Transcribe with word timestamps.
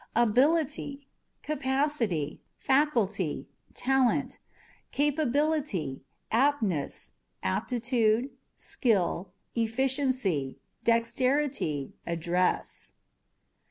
Abilityâ€" 0.15 1.03
capacity, 1.43 2.41
faculty, 2.55 3.47
talent, 3.75 4.39
capability, 4.91 6.01
aptness, 6.31 7.11
apti 7.43 7.79
tude, 7.79 8.31
skill, 8.55 9.31
efficiency, 9.53 10.57
dexterity, 10.83 11.93
address. 12.07 12.93